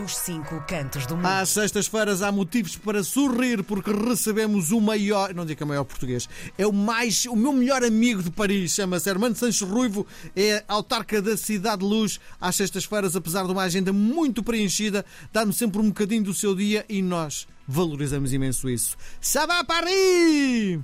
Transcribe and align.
dos 0.00 0.16
cinco 0.16 0.64
cantos 0.66 1.04
do 1.04 1.14
mundo. 1.14 1.26
Às 1.26 1.50
sextas-feiras 1.50 2.22
há 2.22 2.32
motivos 2.32 2.74
para 2.74 3.02
sorrir 3.04 3.62
porque 3.62 3.92
recebemos 3.92 4.70
o 4.72 4.80
maior, 4.80 5.34
não 5.34 5.44
digo 5.44 5.58
que 5.58 5.62
é 5.62 5.66
o 5.66 5.68
maior 5.68 5.84
português, 5.84 6.26
é 6.56 6.66
o 6.66 6.72
mais, 6.72 7.26
o 7.26 7.36
meu 7.36 7.52
melhor 7.52 7.84
amigo 7.84 8.22
de 8.22 8.30
Paris, 8.30 8.72
chama-se 8.72 9.10
Armando 9.10 9.36
Sanches 9.36 9.60
Ruivo, 9.60 10.06
é 10.34 10.64
autarca 10.66 11.20
da 11.20 11.36
Cidade 11.36 11.80
de 11.80 11.86
Luz. 11.86 12.18
Às 12.40 12.56
sextas-feiras, 12.56 13.14
apesar 13.14 13.44
de 13.44 13.52
uma 13.52 13.62
agenda 13.62 13.92
muito 13.92 14.42
preenchida, 14.42 15.04
dá-nos 15.30 15.56
sempre 15.56 15.80
um 15.80 15.88
bocadinho 15.88 16.24
do 16.24 16.32
seu 16.32 16.54
dia 16.54 16.84
e 16.88 17.02
nós 17.02 17.46
valorizamos 17.68 18.32
imenso 18.32 18.70
isso. 18.70 18.96
Ça 19.20 19.46
va 19.46 19.62
Paris! 19.64 20.80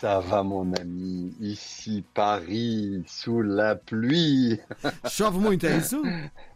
Ça 0.00 0.18
va, 0.18 0.42
mon 0.42 0.72
ami. 0.80 1.34
Ici, 1.40 2.02
Paris, 2.14 3.02
sous 3.06 3.42
la 3.42 3.76
pluie. 3.76 4.58
Chove 5.10 5.38
muito, 5.38 5.66
é 5.66 5.76
isso? 5.76 6.02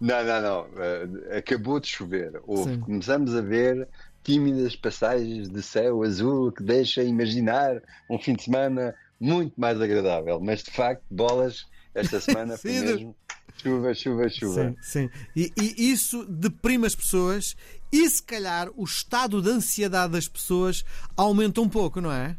Não, 0.00 0.24
não, 0.24 0.42
não. 0.42 0.60
Uh, 0.62 1.36
acabou 1.36 1.80
de 1.80 1.88
chover. 1.88 2.40
Houve. 2.46 2.78
Começamos 2.78 3.34
a 3.34 3.40
ver 3.40 3.88
tímidas 4.22 4.76
passagens 4.76 5.48
de 5.48 5.62
céu 5.62 6.02
azul 6.02 6.52
que 6.52 6.62
deixa 6.62 7.02
imaginar 7.02 7.82
um 8.08 8.18
fim 8.18 8.34
de 8.34 8.44
semana 8.44 8.94
muito 9.20 9.58
mais 9.58 9.80
agradável. 9.80 10.40
Mas, 10.40 10.62
de 10.62 10.70
facto, 10.70 11.02
bolas, 11.10 11.66
esta 11.94 12.20
semana 12.20 12.56
foi 12.56 12.72
mesmo 12.72 13.16
chuva, 13.62 13.94
chuva, 13.94 14.28
chuva. 14.28 14.76
Sim, 14.80 15.08
sim. 15.08 15.10
E, 15.34 15.52
e 15.56 15.90
isso 15.90 16.24
deprime 16.26 16.86
as 16.86 16.94
pessoas 16.94 17.56
e, 17.92 18.08
se 18.08 18.22
calhar, 18.22 18.68
o 18.76 18.84
estado 18.84 19.42
de 19.42 19.50
ansiedade 19.50 20.12
das 20.12 20.28
pessoas 20.28 20.84
aumenta 21.16 21.60
um 21.60 21.68
pouco, 21.68 22.00
não 22.00 22.12
é? 22.12 22.36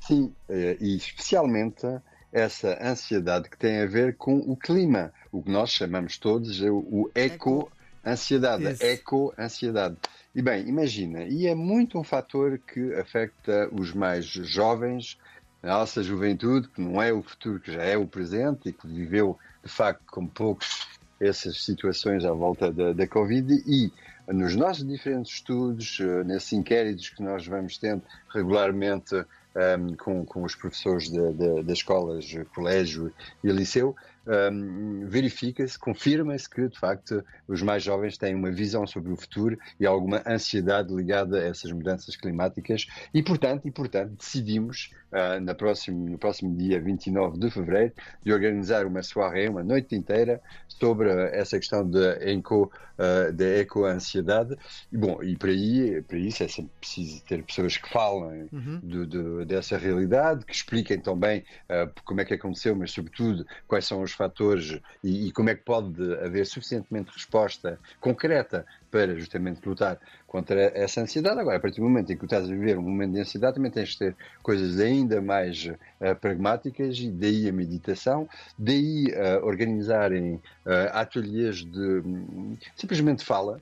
Sim, 0.00 0.32
eh, 0.48 0.76
e 0.80 0.96
especialmente 0.96 1.86
essa 2.32 2.78
ansiedade 2.80 3.48
que 3.48 3.56
tem 3.56 3.80
a 3.80 3.86
ver 3.86 4.16
com 4.16 4.36
o 4.38 4.56
clima, 4.56 5.12
o 5.32 5.42
que 5.42 5.50
nós 5.50 5.70
chamamos 5.70 6.16
todos 6.18 6.60
o 6.62 7.10
eco-ansiedade, 7.14 8.84
eco-ansiedade. 8.84 9.96
E 10.34 10.40
bem, 10.40 10.68
imagina, 10.68 11.24
e 11.24 11.46
é 11.46 11.54
muito 11.54 11.98
um 11.98 12.04
fator 12.04 12.58
que 12.58 12.94
afeta 12.94 13.68
os 13.72 13.92
mais 13.92 14.26
jovens, 14.26 15.18
a 15.62 15.68
nossa 15.68 16.02
juventude, 16.02 16.68
que 16.68 16.80
não 16.80 17.02
é 17.02 17.12
o 17.12 17.22
futuro, 17.22 17.60
que 17.60 17.72
já 17.72 17.82
é 17.82 17.96
o 17.96 18.06
presente 18.06 18.68
e 18.68 18.72
que 18.72 18.86
viveu, 18.86 19.36
de 19.62 19.70
facto, 19.70 20.02
como 20.06 20.28
poucos, 20.28 20.88
essas 21.20 21.64
situações 21.64 22.24
à 22.24 22.32
volta 22.32 22.72
da, 22.72 22.92
da 22.92 23.06
Covid. 23.06 23.52
E 23.66 23.92
nos 24.32 24.54
nossos 24.54 24.86
diferentes 24.86 25.34
estudos, 25.34 25.98
eh, 26.00 26.24
nesses 26.24 26.52
inquéritos 26.52 27.10
que 27.10 27.22
nós 27.22 27.46
vamos 27.46 27.76
tendo 27.76 28.02
regularmente 28.32 29.24
um, 29.54 29.94
com, 29.96 30.24
com 30.24 30.42
os 30.42 30.54
professores 30.54 31.10
das 31.10 31.78
escolas, 31.78 32.26
colégio 32.54 33.12
e 33.42 33.48
liceu, 33.48 33.96
um, 34.26 35.06
verifica-se, 35.06 35.78
confirma-se 35.78 36.48
que, 36.48 36.68
de 36.68 36.78
facto, 36.78 37.24
os 37.48 37.62
mais 37.62 37.82
jovens 37.82 38.18
têm 38.18 38.34
uma 38.34 38.50
visão 38.50 38.86
sobre 38.86 39.12
o 39.12 39.16
futuro 39.16 39.58
e 39.78 39.86
alguma 39.86 40.22
ansiedade 40.26 40.94
ligada 40.94 41.38
a 41.38 41.44
essas 41.44 41.72
mudanças 41.72 42.16
climáticas 42.16 42.86
e, 43.14 43.22
portanto, 43.22 43.66
e, 43.66 43.70
portanto 43.70 44.12
decidimos, 44.16 44.90
uh, 45.12 45.40
na 45.40 45.54
próximo, 45.54 46.08
no 46.10 46.18
próximo 46.18 46.56
dia 46.56 46.80
29 46.80 47.38
de 47.38 47.50
fevereiro, 47.50 47.92
de 48.22 48.32
organizar 48.32 48.86
uma 48.86 49.02
soirée, 49.02 49.48
uma 49.48 49.64
noite 49.64 49.94
inteira, 49.94 50.40
sobre 50.68 51.10
essa 51.32 51.58
questão 51.58 51.88
da 51.88 52.12
eco, 52.20 52.70
uh, 52.98 53.32
da 53.32 53.44
eco-ansiedade. 53.44 54.56
E, 54.92 54.96
bom, 54.96 55.22
e 55.22 55.36
para, 55.36 55.50
aí, 55.50 56.02
para 56.02 56.18
isso 56.18 56.42
é 56.42 56.48
sempre 56.48 56.72
preciso 56.80 57.24
ter 57.24 57.42
pessoas 57.42 57.76
que 57.76 57.88
falem 57.88 58.48
uhum. 58.52 58.80
do, 58.82 59.06
do, 59.06 59.44
dessa 59.44 59.76
realidade, 59.76 60.44
que 60.44 60.54
expliquem 60.54 60.98
também 60.98 61.40
uh, 61.68 61.90
como 62.04 62.20
é 62.20 62.24
que 62.24 62.34
aconteceu, 62.34 62.74
mas, 62.76 62.92
sobretudo, 62.92 63.46
quais 63.66 63.86
são 63.86 64.02
os 64.02 64.09
fatores 64.12 64.80
e, 65.02 65.28
e 65.28 65.32
como 65.32 65.50
é 65.50 65.54
que 65.54 65.62
pode 65.62 66.14
haver 66.14 66.46
suficientemente 66.46 67.10
resposta 67.12 67.78
concreta 68.00 68.66
para 68.90 69.14
justamente 69.16 69.66
lutar 69.66 69.98
contra 70.26 70.60
essa 70.74 71.00
ansiedade. 71.00 71.40
Agora, 71.40 71.56
a 71.56 71.60
partir 71.60 71.80
do 71.80 71.88
momento 71.88 72.12
em 72.12 72.16
que 72.16 72.24
estás 72.24 72.44
a 72.44 72.48
viver 72.48 72.78
um 72.78 72.82
momento 72.82 73.12
de 73.12 73.20
ansiedade, 73.20 73.54
também 73.54 73.70
tens 73.70 73.90
de 73.90 73.98
ter 73.98 74.16
coisas 74.42 74.78
ainda 74.80 75.20
mais 75.20 75.66
uh, 75.66 76.14
pragmáticas 76.20 76.98
e 76.98 77.10
daí 77.10 77.48
a 77.48 77.52
meditação, 77.52 78.28
daí 78.58 79.06
uh, 79.06 79.44
organizarem 79.44 80.34
uh, 80.34 80.90
ateliês 80.92 81.64
de 81.64 82.02
um, 82.04 82.56
simplesmente 82.76 83.24
fala, 83.24 83.60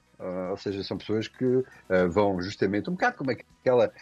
ou 0.50 0.56
seja, 0.56 0.82
são 0.82 0.98
pessoas 0.98 1.28
que 1.28 1.64
vão 2.10 2.42
justamente 2.42 2.90
um 2.90 2.94
bocado 2.94 3.16
como 3.16 3.30
aquela 3.30 3.92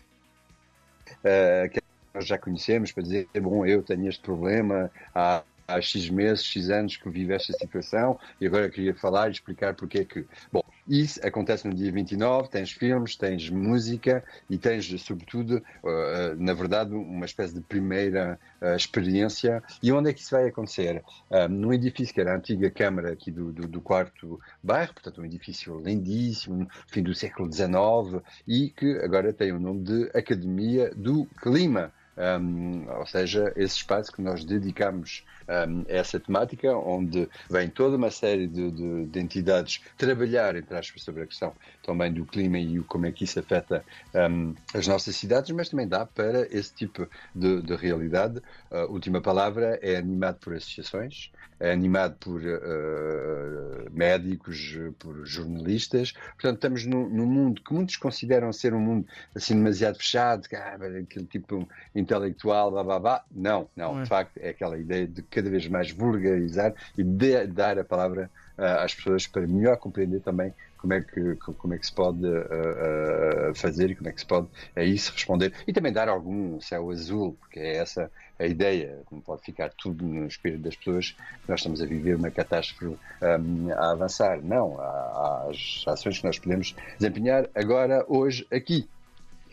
que 1.71 1.81
nós 2.15 2.27
já 2.27 2.39
conhecemos 2.39 2.91
para 2.91 3.03
dizer, 3.03 3.29
bom, 3.39 3.67
eu 3.67 3.83
tenho 3.83 4.09
este 4.09 4.23
problema, 4.23 4.91
há 5.15 5.43
há 5.67 5.81
X 5.81 6.09
meses, 6.11 6.45
X 6.45 6.71
anos 6.71 6.97
que 6.97 7.09
vive 7.09 7.35
esta 7.35 7.53
situação 7.53 8.19
e 8.41 8.47
agora 8.47 8.71
queria 8.71 8.95
falar 8.95 9.29
e 9.29 9.33
explicar 9.33 9.75
porque 9.75 9.99
é 9.99 10.05
que. 10.05 10.25
Bom, 10.53 10.63
isso 10.89 11.21
acontece 11.27 11.67
no 11.67 11.75
dia 11.75 11.91
29, 11.91 12.49
tens 12.49 12.71
filmes, 12.71 13.17
tens 13.17 13.51
música 13.51 14.23
e 14.49 14.57
tens, 14.57 14.87
sobretudo, 15.03 15.57
uh, 15.83 16.37
na 16.39 16.55
verdade, 16.55 16.95
uma 16.95 17.27
espécie 17.27 17.55
de 17.55 17.61
primeira 17.61 18.39
uh, 18.63 18.77
experiência. 18.77 19.63
E 19.83 19.91
onde 19.91 20.11
é 20.11 20.13
que 20.13 20.21
isso 20.21 20.31
vai 20.31 20.47
acontecer? 20.47 21.03
Uh, 21.29 21.49
num 21.49 21.73
edifício 21.73 22.15
que 22.15 22.21
era 22.21 22.33
a 22.33 22.37
antiga 22.37 22.71
Câmara 22.71 23.13
aqui 23.13 23.33
do, 23.33 23.53
do, 23.53 23.67
do 23.67 23.81
quarto 23.81 24.41
bairro, 24.63 24.95
portanto, 24.95 25.21
um 25.21 25.25
edifício 25.25 25.81
lindíssimo, 25.81 26.69
fim 26.87 27.03
do 27.03 27.15
século 27.15 27.53
XIX, 27.53 28.23
e 28.47 28.71
que 28.71 28.99
agora 28.99 29.33
tem 29.33 29.51
o 29.51 29.59
nome 29.59 29.83
de 29.83 30.11
Academia 30.15 30.93
do 30.95 31.27
Clima. 31.43 31.93
Um, 32.17 32.87
ou 32.99 33.07
seja, 33.07 33.53
esse 33.57 33.77
espaço 33.77 34.11
que 34.11 34.23
nós 34.23 34.43
dedicamos 34.43 35.23
um, 35.49 35.85
a 35.89 35.97
essa 35.97 36.19
temática, 36.19 36.75
onde 36.75 37.29
vem 37.51 37.69
toda 37.69 37.97
uma 37.97 38.11
série 38.11 38.47
de, 38.47 38.71
de, 38.71 39.07
de, 39.07 39.21
entidades 39.21 39.83
trabalhar, 39.97 40.57
entre 40.57 40.77
aspas, 40.77 41.03
sobre 41.03 41.23
a 41.23 41.27
questão 41.27 41.53
também 41.83 42.13
do 42.13 42.25
clima 42.25 42.59
e 42.59 42.81
como 42.81 43.07
é 43.07 43.13
que 43.13 43.25
isso 43.25 43.39
afeta 43.39 43.85
um, 44.15 44.55
as 44.75 44.87
nossas 44.87 45.15
cidades, 45.17 45.51
mas 45.51 45.69
também 45.69 45.87
dá 45.87 46.07
para 46.07 46.47
esse 46.51 46.73
tipo 46.75 47.07
de, 47.35 47.63
de 47.63 47.77
realidade. 47.77 48.43
A 48.71 48.85
última 48.85 49.21
palavra 49.21 49.79
é 49.83 49.97
animado 49.97 50.39
por 50.39 50.55
associações, 50.55 51.31
é 51.59 51.73
animado 51.73 52.17
por 52.19 52.41
uh, 52.41 53.91
médicos, 53.91 54.77
por 54.99 55.25
jornalistas. 55.25 56.13
Portanto, 56.13 56.57
estamos 56.57 56.85
num, 56.85 57.09
num, 57.09 57.27
mundo 57.27 57.63
que 57.63 57.73
muitos 57.73 57.97
consideram 57.97 58.53
ser 58.53 58.75
um 58.75 58.81
mundo 58.81 59.07
assim 59.35 59.55
demasiado 59.55 59.97
fechado, 59.97 60.49
que, 60.49 60.57
ah, 60.57 60.75
aquele 60.75 61.27
tipo 61.27 61.67
intelectual, 62.07 62.71
blá 62.71 62.85
blá 62.85 62.99
blá. 62.99 63.25
Não, 63.35 63.69
não, 63.77 63.99
é. 63.99 64.03
de 64.03 64.09
facto 64.09 64.39
é 64.39 64.51
aquela 64.51 64.79
ideia 64.79 65.07
de 65.07 65.23
cada 65.23 65.51
vez 65.51 65.67
mais 65.67 65.91
vulgarizar 65.91 66.73
e 66.97 67.03
de, 67.03 67.47
dar 67.49 67.79
a 67.79 67.85
palavra 67.85 68.31
uh, 68.57 68.85
às 68.85 68.95
pessoas 68.95 69.27
para 69.27 69.47
melhor 69.47 69.77
compreender 69.77 70.21
também 70.21 70.55
como 70.79 70.93
é 70.95 71.01
que, 71.01 71.35
como 71.37 71.75
é 71.75 71.79
que 71.79 71.87
se 71.87 71.93
pode 71.93 72.25
uh, 72.25 73.51
uh, 73.51 73.55
fazer 73.55 73.91
e 73.91 73.97
como 73.97 74.09
é 74.09 74.13
que 74.13 74.21
se 74.21 74.27
pode 74.27 74.47
a 74.77 74.83
isso 74.83 75.11
responder 75.13 75.53
e 75.67 75.73
também 75.73 75.93
dar 75.93 76.09
algum 76.09 76.61
céu 76.61 76.91
azul, 76.91 77.37
porque 77.41 77.59
é 77.59 77.79
essa 77.79 78.11
a 78.39 78.47
ideia, 78.47 78.99
não 79.11 79.21
pode 79.21 79.43
ficar 79.43 79.71
tudo 79.71 80.05
no 80.05 80.27
espírito 80.27 80.63
das 80.63 80.77
pessoas, 80.77 81.17
nós 81.49 81.61
estamos 81.61 81.81
a 81.81 81.87
viver 81.87 82.17
uma 82.17 82.31
catástrofe 82.31 82.85
um, 83.23 83.73
a 83.73 83.93
avançar. 83.93 84.43
Não, 84.43 84.79
há, 84.79 84.85
há 84.85 85.51
as 85.51 85.85
ações 85.87 86.19
que 86.19 86.27
nós 86.27 86.39
podemos 86.39 86.77
desempenhar 86.99 87.49
agora, 87.55 88.05
hoje, 88.07 88.47
aqui. 88.53 88.87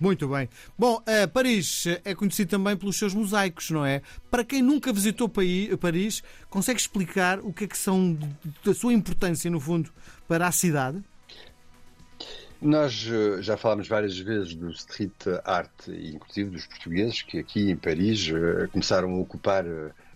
Muito 0.03 0.27
bem. 0.27 0.49
Bom, 0.77 0.97
uh, 0.97 1.27
Paris 1.29 1.85
é 2.03 2.13
conhecido 2.13 2.49
também 2.49 2.75
pelos 2.75 2.99
seus 2.99 3.13
mosaicos, 3.13 3.71
não 3.71 3.85
é? 3.85 4.01
Para 4.29 4.43
quem 4.43 4.61
nunca 4.61 4.91
visitou 4.91 5.29
Paris, 5.29 6.21
consegue 6.49 6.77
explicar 6.77 7.39
o 7.39 7.53
que 7.53 7.63
é 7.63 7.67
que 7.67 7.77
são 7.77 8.19
da 8.65 8.73
sua 8.73 8.91
importância, 8.91 9.49
no 9.49 9.61
fundo, 9.61 9.89
para 10.27 10.45
a 10.45 10.51
cidade? 10.51 11.01
Nós 12.61 13.07
eh, 13.09 13.41
já 13.41 13.55
falámos 13.55 13.87
várias 13.87 14.19
vezes 14.19 14.55
do 14.55 14.71
street 14.71 15.25
art, 15.45 15.71
inclusive 15.87 16.49
dos 16.49 16.67
portugueses, 16.67 17.21
que 17.21 17.39
aqui 17.39 17.71
em 17.71 17.77
Paris 17.77 18.29
eh, 18.29 18.67
começaram 18.73 19.09
a 19.09 19.19
ocupar 19.19 19.63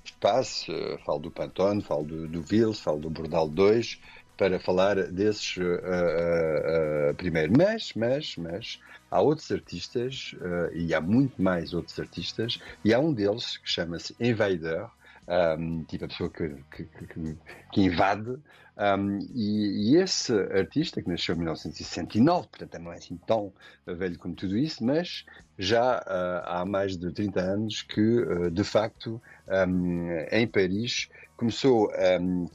espaço. 0.03 0.69
Falo 1.05 1.19
do 1.19 1.31
Pantone, 1.31 1.81
falo 1.81 2.03
do, 2.03 2.27
do 2.27 2.41
Ville, 2.41 2.73
falo 2.73 2.99
do 2.99 3.09
Bordal 3.09 3.47
2, 3.47 3.97
para 4.37 4.59
falar 4.59 4.95
desses 5.11 5.57
uh, 5.57 5.61
uh, 5.61 7.12
uh, 7.12 7.15
primeiro. 7.15 7.53
Mas, 7.57 7.94
mas, 7.95 8.35
mas, 8.38 8.79
há 9.09 9.19
outros 9.19 9.51
artistas, 9.51 10.35
e 10.73 10.94
há 10.94 11.01
muito 11.01 11.41
mais 11.41 11.73
outros 11.73 11.97
artistas, 12.00 12.59
e 12.83 12.94
há 12.94 13.00
um 13.00 13.13
deles 13.13 13.57
que 13.57 13.69
chama-se 13.69 14.15
Invader, 14.19 14.88
um, 15.27 15.83
tipo 15.83 16.06
a 16.06 16.07
pessoa 16.07 16.29
que, 16.29 16.50
que, 16.71 16.83
que, 16.83 17.38
que 17.71 17.81
invade, 17.81 18.38
um, 18.77 19.19
e, 19.33 19.91
e, 19.91 19.97
esse 19.97 20.31
artista, 20.31 21.01
que 21.01 21.09
nasceu 21.09 21.33
em 21.33 21.39
1969, 21.39 22.47
portanto 22.47 22.79
não 22.79 22.94
é 22.94 22.97
assim 22.97 23.17
tão 23.25 23.51
velho 23.85 24.19
como 24.19 24.35
tudo 24.35 24.56
isso, 24.56 24.83
mas 24.85 25.25
já 25.57 25.97
uh, 25.97 26.44
há 26.45 26.65
mais 26.65 26.95
de 26.95 27.12
30 27.12 27.39
anos 27.39 27.81
que, 27.81 28.01
uh, 28.01 28.51
de 28.51 28.63
facto, 28.63 29.19
um, 29.67 30.09
em 30.31 30.45
Paris, 30.47 31.09
começou 31.35 31.91
um, 32.21 32.47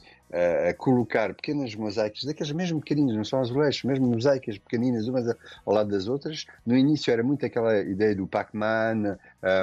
a, 0.69 0.73
colocar 0.73 1.33
pequenas 1.33 1.75
mosaicas, 1.75 2.23
daquelas 2.23 2.51
mesmo 2.51 2.79
pequeninas, 2.79 3.15
não 3.15 3.23
são 3.23 3.39
azulejos, 3.39 3.83
mesmo 3.83 4.07
mosaicas 4.07 4.57
pequeninas, 4.57 5.07
umas 5.07 5.27
ao 5.65 5.73
lado 5.73 5.89
das 5.89 6.07
outras. 6.07 6.45
No 6.65 6.75
início 6.75 7.11
era 7.11 7.23
muito 7.23 7.45
aquela 7.45 7.79
ideia 7.79 8.15
do 8.15 8.25
Pac-Man, 8.25 9.17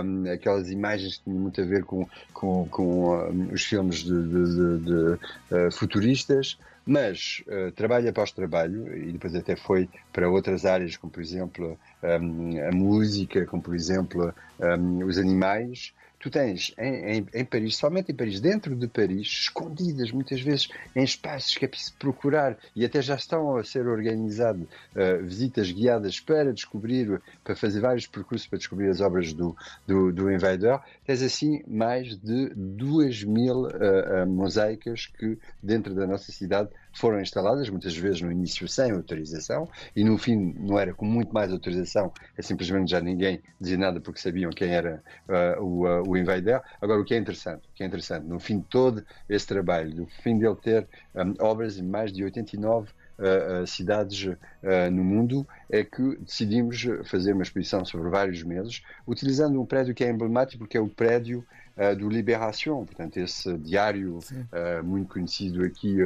um, 0.04 0.32
aquelas 0.32 0.70
imagens 0.70 1.18
que 1.18 1.24
tinham 1.24 1.38
muito 1.38 1.60
a 1.60 1.64
ver 1.64 1.84
com, 1.84 2.06
com, 2.32 2.66
com 2.70 3.50
os 3.52 3.64
filmes 3.64 3.96
de, 3.96 4.22
de, 4.22 4.54
de, 4.54 4.78
de 4.84 5.12
uh, 5.54 5.72
futuristas 5.72 6.58
mas 6.86 7.42
uh, 7.46 7.70
trabalho 7.72 8.08
após 8.08 8.32
trabalho, 8.32 8.96
e 8.96 9.12
depois 9.12 9.34
até 9.34 9.54
foi 9.54 9.88
para 10.12 10.28
outras 10.28 10.64
áreas, 10.64 10.96
como 10.96 11.12
por 11.12 11.22
exemplo 11.22 11.78
um, 12.02 12.68
a 12.68 12.72
música, 12.72 13.46
como 13.46 13.62
por 13.62 13.74
exemplo 13.76 14.34
um, 14.58 15.04
os 15.04 15.18
animais, 15.18 15.92
tu 16.20 16.30
tens 16.30 16.72
em, 16.78 17.16
em, 17.16 17.26
em, 17.32 17.44
Paris, 17.44 17.76
somente 17.76 18.12
em 18.12 18.14
Paris, 18.14 18.40
dentro 18.40 18.76
de 18.76 18.86
Paris, 18.86 19.26
escondidas 19.26 20.12
muitas 20.12 20.40
vezes 20.42 20.68
em 20.94 21.02
espaços 21.02 21.56
que 21.56 21.64
é 21.64 21.68
preciso 21.68 21.94
procurar 21.98 22.58
e 22.76 22.84
até 22.84 23.00
já 23.00 23.14
estão 23.14 23.56
a 23.56 23.64
ser 23.64 23.88
organizadas 23.88 24.62
uh, 24.62 25.24
visitas 25.24 25.72
guiadas 25.72 26.20
para 26.20 26.52
descobrir, 26.52 27.20
para 27.42 27.56
fazer 27.56 27.80
vários 27.80 28.06
percursos 28.06 28.46
para 28.46 28.58
descobrir 28.58 28.90
as 28.90 29.00
obras 29.00 29.32
do, 29.32 29.56
do, 29.86 30.12
do 30.12 30.30
Invader. 30.30 30.78
Tens 31.06 31.22
assim 31.22 31.62
mais 31.66 32.16
de 32.16 32.50
duas 32.54 33.24
mil 33.24 33.62
uh, 33.62 33.68
uh, 33.68 34.26
mosaicas 34.26 35.06
que 35.06 35.38
dentro 35.62 35.94
da 35.94 36.06
nossa 36.06 36.30
cidade 36.30 36.68
foram 36.92 37.20
instaladas, 37.20 37.68
muitas 37.68 37.96
vezes 37.96 38.20
no 38.20 38.30
início 38.30 38.66
sem 38.68 38.90
autorização, 38.92 39.68
e 39.94 40.04
no 40.04 40.18
fim 40.18 40.54
não 40.58 40.78
era 40.78 40.92
com 40.92 41.04
muito 41.04 41.32
mais 41.32 41.52
autorização, 41.52 42.12
é 42.36 42.42
simplesmente 42.42 42.90
já 42.90 43.00
ninguém 43.00 43.40
dizia 43.60 43.78
nada 43.78 44.00
porque 44.00 44.20
sabiam 44.20 44.50
quem 44.50 44.70
era 44.70 45.02
uh, 45.28 45.62
o, 45.62 45.86
uh, 45.86 46.08
o 46.08 46.16
invader. 46.16 46.60
Agora, 46.80 47.00
o 47.00 47.04
que 47.04 47.14
é 47.14 47.18
interessante, 47.18 47.68
o 47.68 47.74
que 47.74 47.82
é 47.82 47.86
interessante, 47.86 48.26
no 48.26 48.38
fim 48.38 48.58
de 48.58 48.64
todo 48.64 49.04
esse 49.28 49.46
trabalho, 49.46 49.94
no 49.94 50.06
fim 50.06 50.38
dele 50.38 50.56
ter 50.56 50.86
um, 51.14 51.34
obras 51.44 51.78
em 51.78 51.82
mais 51.82 52.12
de 52.12 52.24
89 52.24 52.88
Uh, 53.20 53.64
uh, 53.64 53.66
cidades 53.66 54.24
uh, 54.24 54.90
no 54.90 55.04
mundo, 55.04 55.46
é 55.68 55.84
que 55.84 56.16
decidimos 56.20 56.86
fazer 57.04 57.34
uma 57.34 57.42
exposição 57.42 57.84
sobre 57.84 58.08
vários 58.08 58.42
meses, 58.42 58.82
utilizando 59.06 59.60
um 59.60 59.66
prédio 59.66 59.94
que 59.94 60.02
é 60.02 60.08
emblemático, 60.08 60.60
porque 60.60 60.78
é 60.78 60.80
o 60.80 60.88
prédio 60.88 61.44
uh, 61.76 61.96
do 61.96 62.08
Libération, 62.08 62.84
portanto, 62.84 63.16
esse 63.18 63.56
diário 63.58 64.18
uh, 64.18 64.84
muito 64.84 65.12
conhecido 65.12 65.64
aqui 65.64 65.96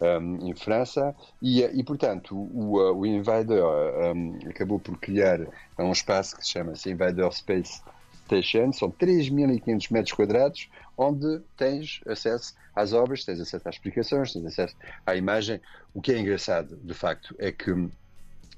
um, 0.00 0.48
em 0.48 0.54
França. 0.54 1.14
E, 1.40 1.62
e 1.62 1.84
portanto, 1.84 2.36
o, 2.36 2.76
o 2.98 3.06
Invader 3.06 3.62
um, 3.62 4.38
acabou 4.48 4.78
por 4.78 4.98
criar 4.98 5.40
um 5.78 5.92
espaço 5.92 6.36
que 6.36 6.44
se 6.44 6.52
chama 6.52 6.72
Invader 6.86 7.32
Space 7.32 7.82
Station, 8.28 8.72
são 8.72 8.90
3.500 8.90 9.90
metros 9.90 10.12
quadrados, 10.12 10.68
onde 10.96 11.40
tens 11.56 12.00
acesso 12.06 12.54
às 12.74 12.92
obras, 12.92 13.24
tens 13.24 13.40
acesso 13.40 13.68
às 13.68 13.74
explicações, 13.74 14.32
tens 14.32 14.44
acesso 14.44 14.76
à 15.06 15.16
imagem. 15.16 15.60
O 15.94 16.02
que 16.02 16.12
é 16.12 16.18
engraçado, 16.18 16.76
de 16.76 16.94
facto, 16.94 17.34
é 17.38 17.50
que 17.50 17.72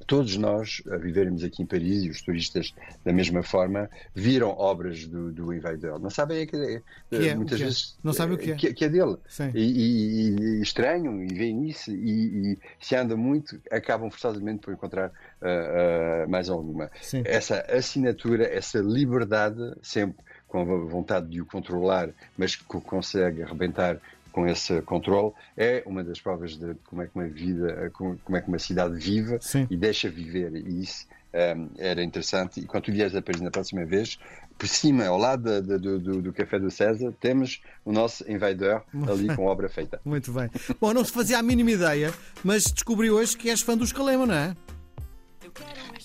todos 0.06 0.36
nós, 0.36 0.82
a 0.90 0.96
vivermos 0.96 1.44
aqui 1.44 1.62
em 1.62 1.66
Paris, 1.66 2.04
e 2.04 2.10
os 2.10 2.22
turistas 2.22 2.74
da 3.04 3.12
mesma 3.12 3.42
forma, 3.42 3.88
viram 4.14 4.50
obras 4.50 5.06
do, 5.06 5.30
do. 5.32 5.50
Não 6.00 6.10
sabem 6.10 6.38
é 6.38 6.46
que, 6.46 6.56
é, 6.56 6.82
que 7.10 7.28
é, 7.28 7.34
muitas 7.34 7.60
é. 7.60 7.64
vezes 7.64 7.96
não 8.02 8.12
sabem 8.12 8.36
o 8.36 8.38
que 8.38 8.52
é, 8.52 8.56
que, 8.56 8.74
que 8.74 8.84
é 8.84 8.88
dele. 8.88 9.16
E, 9.54 9.60
e, 9.60 10.36
e, 10.40 10.62
estranham 10.62 11.22
e 11.22 11.26
veem 11.28 11.68
isso 11.68 11.90
e, 11.90 12.52
e, 12.52 12.58
se 12.80 12.94
anda 12.94 13.16
muito, 13.16 13.60
acabam 13.70 14.10
forçosamente 14.10 14.60
por 14.60 14.72
encontrar 14.72 15.08
uh, 15.08 16.26
uh, 16.26 16.28
mais 16.28 16.48
alguma. 16.48 16.90
Sim. 17.00 17.22
Essa 17.24 17.64
assinatura, 17.68 18.44
essa 18.44 18.78
liberdade, 18.78 19.74
sempre 19.82 20.24
com 20.50 20.60
a 20.60 20.64
vontade 20.64 21.28
de 21.28 21.40
o 21.40 21.46
controlar, 21.46 22.10
mas 22.36 22.56
que 22.56 22.64
consegue 22.64 23.42
arrebentar 23.42 24.00
com 24.32 24.46
esse 24.46 24.80
controle 24.82 25.32
é 25.56 25.82
uma 25.86 26.02
das 26.02 26.20
provas 26.20 26.56
de 26.56 26.74
como 26.84 27.02
é 27.02 27.06
que 27.06 27.12
uma 27.14 27.28
vida, 27.28 27.90
como 27.92 28.36
é 28.36 28.40
que 28.40 28.48
uma 28.48 28.58
cidade 28.58 28.98
vive 28.98 29.38
Sim. 29.40 29.66
e 29.70 29.76
deixa 29.76 30.08
viver. 30.08 30.54
E 30.54 30.82
isso 30.82 31.06
um, 31.32 31.38
ehm, 31.38 31.68
era 31.78 32.02
interessante. 32.02 32.60
E 32.60 32.66
quando 32.66 32.84
tu 32.84 32.92
vieres 32.92 33.14
a 33.14 33.22
Paris 33.22 33.40
na 33.40 33.50
próxima 33.50 33.84
vez, 33.84 34.18
por 34.60 34.68
cima, 34.68 35.06
ao 35.06 35.16
lado 35.16 35.62
de, 35.62 35.78
do, 35.78 36.20
do, 36.20 36.32
Café 36.32 36.58
do 36.58 36.70
César, 36.70 37.14
temos 37.18 37.62
o 37.84 37.92
nosso 37.92 38.30
Invader 38.30 38.82
ali 39.08 39.34
com 39.34 39.46
obra 39.46 39.70
feita. 39.70 39.98
Muito 40.04 40.30
bem. 40.32 40.50
Bom, 40.78 40.92
não 40.92 41.04
se 41.04 41.12
fazia 41.12 41.38
a 41.38 41.42
mínima 41.42 41.70
ideia, 41.70 42.12
mas 42.44 42.64
descobri 42.64 43.10
hoje 43.10 43.36
que 43.36 43.48
és 43.48 43.62
fã 43.62 43.76
dos 43.76 43.90
Calema, 43.90 44.26
não 44.26 44.34
é? 44.34 44.54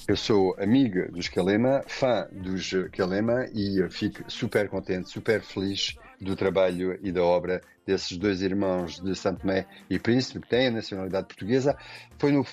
Eu 0.08 0.16
sou 0.16 0.56
amiga 0.58 1.12
dos 1.12 1.28
Calema, 1.28 1.84
fã 1.88 2.28
dos 2.32 2.72
Calema 2.92 3.46
e 3.54 3.86
fico 3.90 4.24
super 4.32 4.70
contente, 4.70 5.10
super 5.10 5.42
feliz 5.42 5.98
do 6.20 6.36
trabalho 6.36 6.98
e 7.02 7.12
da 7.12 7.24
obra 7.24 7.62
desses 7.86 8.18
dois 8.18 8.42
irmãos 8.42 9.00
de 9.00 9.16
Santo 9.16 9.42
Tomé 9.42 9.66
e 9.90 10.00
Príncipe, 10.00 10.40
que 10.40 10.50
têm 10.50 10.68
a 10.68 10.72
nacionalidade 10.72 11.28
portuguesa. 11.28 11.78
Foi, 12.18 12.32
no, 12.32 12.44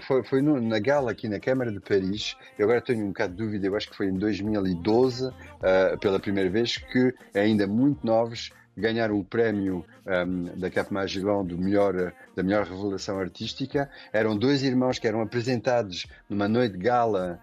foi, 0.00 0.22
foi 0.24 0.42
no, 0.42 0.60
na 0.60 0.78
gala 0.78 1.12
aqui 1.12 1.28
na 1.28 1.38
Câmara 1.38 1.70
de 1.70 1.80
Paris, 1.80 2.36
eu 2.58 2.64
agora 2.64 2.80
tenho 2.80 3.04
um 3.04 3.08
bocado 3.08 3.32
de 3.34 3.38
dúvida, 3.38 3.66
eu 3.66 3.76
acho 3.76 3.90
que 3.90 3.96
foi 3.96 4.06
em 4.06 4.18
2012, 4.18 5.26
uh, 5.26 5.32
ah, 5.62 5.96
pela 6.00 6.18
primeira 6.18 6.50
vez, 6.50 6.78
que 6.78 7.14
ainda 7.34 7.66
muito 7.66 8.04
novos 8.04 8.50
ganharam 8.76 9.18
o 9.18 9.24
prémio 9.24 9.84
um, 10.06 10.58
da 10.58 10.70
Cap 10.70 10.92
Magillon 10.92 11.44
do 11.44 11.58
melhor, 11.58 12.12
da 12.34 12.42
melhor 12.42 12.66
revelação 12.66 13.18
artística. 13.18 13.90
Eram 14.12 14.36
dois 14.36 14.62
irmãos 14.62 14.98
que 14.98 15.06
eram 15.06 15.20
apresentados 15.20 16.06
numa 16.28 16.48
noite 16.48 16.72
de 16.72 16.78
gala 16.78 17.38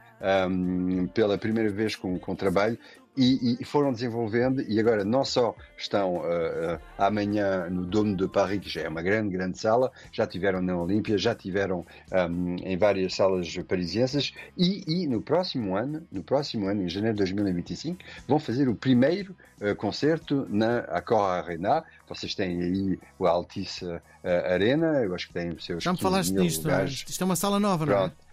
um, 0.50 1.08
pela 1.08 1.38
primeira 1.38 1.70
vez 1.70 1.96
com, 1.96 2.18
com 2.18 2.36
trabalho 2.36 2.78
e, 3.20 3.58
e, 3.60 3.66
foram 3.66 3.92
desenvolvendo 3.92 4.62
e 4.62 4.80
agora 4.80 5.04
não 5.04 5.26
só 5.26 5.54
estão 5.78 6.20
uh, 6.20 6.76
uh, 6.76 6.80
amanhã 6.98 7.70
no 7.70 7.86
Dôme 7.86 8.16
de 8.16 8.30
Paris, 8.30 8.62
que 8.62 8.70
já 8.70 8.82
é 8.82 8.88
uma 8.88 9.02
grande, 9.02 9.36
grande 9.36 9.60
sala, 9.60 9.92
já 10.10 10.26
tiveram 10.26 10.62
na 10.62 10.78
Olímpia, 10.78 11.18
já 11.18 11.36
tiveram 11.36 11.86
um, 12.14 12.56
em 12.64 12.78
várias 12.78 13.14
salas 13.14 13.54
parisienses 13.68 14.34
e, 14.58 14.84
e, 14.88 15.06
no 15.06 15.22
próximo 15.22 15.76
ano, 15.76 16.08
no 16.10 16.24
próximo 16.24 16.68
ano, 16.68 16.84
em 16.84 16.88
janeiro 16.88 17.16
de 17.16 17.20
2025, 17.20 18.00
vão 18.26 18.40
fazer 18.40 18.70
o 18.70 18.76
primeiro 18.76 19.36
uh, 19.60 19.76
concerto 19.76 20.48
na 20.50 20.80
Accor 20.80 21.30
Arena. 21.30 21.84
Vocês 22.08 22.34
têm 22.34 22.62
aí 22.62 23.00
o 23.20 23.28
Altice 23.28 23.86
Arena, 24.24 25.04
eu 25.04 25.14
acho 25.14 25.28
que 25.28 25.34
tem 25.34 25.50
os 25.50 25.66
seus. 25.66 25.84
Já 25.84 25.92
me 25.92 26.00
falaste 26.00 26.34
disto, 26.34 26.64
lugares. 26.64 27.06
isto 27.08 27.22
é 27.22 27.26
uma 27.26 27.36
sala 27.36 27.60
nova, 27.60 27.86
Pronto. 27.86 28.00
não 28.00 28.26
é? 28.26 28.29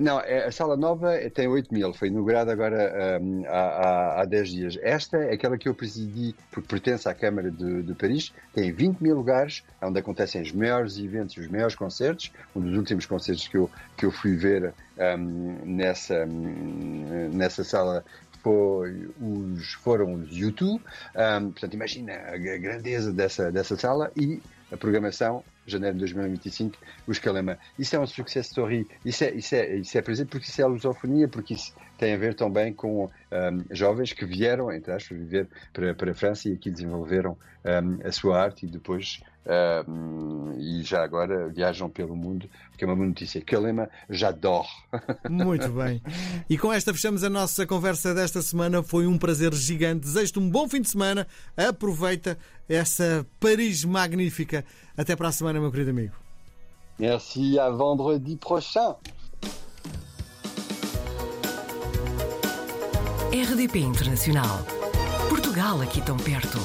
Não, 0.00 0.18
é, 0.20 0.46
a 0.46 0.52
sala 0.52 0.74
nova 0.74 1.18
tem 1.34 1.46
8 1.46 1.72
mil, 1.72 1.92
foi 1.92 2.08
inaugurada 2.08 2.50
agora 2.50 3.20
um, 3.20 3.44
há, 3.46 4.22
há 4.22 4.24
10 4.24 4.48
dias. 4.48 4.78
Esta 4.80 5.18
é 5.18 5.34
aquela 5.34 5.58
que 5.58 5.68
eu 5.68 5.74
presidi, 5.74 6.34
porque 6.50 6.66
pertence 6.66 7.06
à 7.06 7.12
Câmara 7.12 7.50
de, 7.50 7.82
de, 7.82 7.94
Paris, 7.94 8.32
tem 8.54 8.72
20 8.72 9.00
mil 9.00 9.14
lugares, 9.14 9.62
onde 9.82 9.98
acontecem 9.98 10.40
os 10.40 10.50
maiores 10.50 10.96
eventos, 10.96 11.36
os 11.36 11.48
maiores 11.48 11.74
concertos. 11.74 12.32
Um 12.54 12.62
dos 12.62 12.74
últimos 12.74 13.04
concertos 13.04 13.46
que 13.48 13.58
eu, 13.58 13.70
que 13.98 14.06
eu 14.06 14.10
fui 14.10 14.34
ver 14.34 14.72
um, 15.18 15.58
nessa, 15.66 16.24
um, 16.24 17.28
nessa 17.34 17.62
sala 17.62 18.02
foi 18.42 19.10
os, 19.20 19.74
foram 19.74 20.14
os 20.14 20.34
YouTube. 20.34 20.82
Um, 21.14 21.50
portanto, 21.50 21.74
imagina 21.74 22.14
a 22.14 22.38
grandeza 22.38 23.12
dessa, 23.12 23.52
dessa 23.52 23.76
sala 23.76 24.10
e 24.16 24.40
a 24.72 24.76
programação 24.78 25.44
janeiro 25.66 25.94
de 25.94 26.00
2025, 26.00 26.78
o 27.06 27.12
Escalema. 27.12 27.58
Isso 27.78 27.96
é 27.96 28.00
um 28.00 28.06
success 28.06 28.46
story, 28.46 28.86
isso 29.04 29.24
é, 29.24 29.34
isso 29.34 29.54
é, 29.54 29.76
isso 29.76 29.98
é 29.98 30.02
presente 30.02 30.28
porque 30.28 30.46
isso 30.46 30.60
é 30.60 30.64
a 30.64 30.68
lusofonia, 30.68 31.28
porque 31.28 31.54
isso 31.54 31.74
tem 31.98 32.14
a 32.14 32.16
ver 32.16 32.34
também 32.34 32.72
com 32.72 33.06
um, 33.06 33.10
jovens 33.70 34.12
que 34.12 34.24
vieram, 34.24 34.72
entre 34.72 34.92
aspas, 34.92 35.18
viver 35.18 35.48
para, 35.72 35.94
para 35.94 36.10
a 36.12 36.14
França 36.14 36.48
e 36.48 36.52
aqui 36.52 36.70
desenvolveram 36.70 37.36
um, 37.64 38.06
a 38.06 38.12
sua 38.12 38.40
arte 38.40 38.66
e 38.66 38.68
depois 38.68 39.20
um, 39.88 40.52
e 40.58 40.82
já 40.82 41.04
agora 41.04 41.48
viajam 41.48 41.88
pelo 41.88 42.16
mundo, 42.16 42.48
que 42.76 42.84
é 42.84 42.86
uma 42.86 42.96
boa 42.96 43.06
notícia. 43.06 43.40
Calema 43.40 43.88
j'adore. 44.10 44.68
Muito 45.30 45.68
bem. 45.68 46.02
E 46.48 46.58
com 46.58 46.72
esta 46.72 46.92
fechamos 46.92 47.22
a 47.22 47.30
nossa 47.30 47.66
conversa 47.66 48.14
desta 48.14 48.42
semana. 48.42 48.82
Foi 48.82 49.06
um 49.06 49.16
prazer 49.16 49.52
gigante. 49.54 50.00
Desejo-te 50.00 50.38
um 50.38 50.50
bom 50.50 50.68
fim 50.68 50.80
de 50.80 50.88
semana. 50.88 51.26
Aproveita 51.56 52.38
essa 52.68 53.26
Paris 53.38 53.84
magnífica. 53.84 54.64
Até 54.96 55.14
para 55.14 55.28
a 55.28 55.32
semana, 55.32 55.60
meu 55.60 55.70
querido 55.70 55.90
amigo. 55.90 56.14
Merci, 56.98 57.58
à 57.58 57.70
vendredi 57.70 58.36
prochain. 58.36 58.94
RDP 63.32 63.80
Internacional. 63.80 64.64
Portugal 65.28 65.82
aqui 65.82 66.00
tão 66.00 66.16
perto. 66.16 66.58